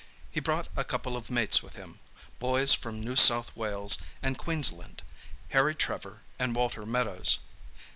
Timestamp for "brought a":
0.39-0.83